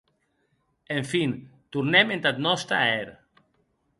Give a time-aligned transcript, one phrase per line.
[0.95, 1.35] En fin,
[1.77, 3.09] tornem entath nòste ahèr.